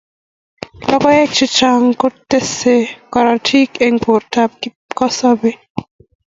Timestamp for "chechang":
1.37-1.87